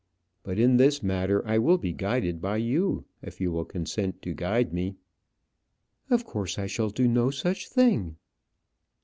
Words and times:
But 0.41 0.57
in 0.57 0.77
this 0.77 1.03
matter 1.03 1.45
I 1.47 1.59
will 1.59 1.77
be 1.77 1.93
guided 1.93 2.41
by 2.41 2.57
you 2.57 3.05
if 3.21 3.39
you 3.39 3.51
will 3.51 3.65
consent 3.65 4.19
to 4.23 4.33
guide 4.33 4.73
me." 4.73 4.95
"Of 6.09 6.25
course 6.25 6.57
I 6.57 6.65
shall 6.65 6.89
do 6.89 7.07
no 7.07 7.29
such 7.29 7.67
thing." 7.69 8.17